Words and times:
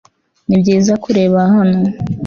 nibyiza 0.47 0.93
kureba 1.03 1.39
hano 1.53 1.81